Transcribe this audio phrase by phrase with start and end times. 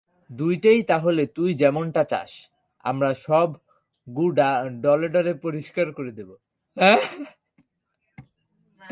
[0.29, 2.31] দুইটাই তাহলে তুই যেমনটা চাস,
[2.85, 3.49] আমরা সব
[4.07, 4.25] গু
[4.85, 6.29] ডলে ডলে পরিষ্কার করে দেব।